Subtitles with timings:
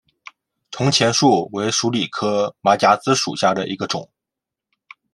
[0.71, 4.09] 铜钱树为鼠李科马甲子属下的一个种。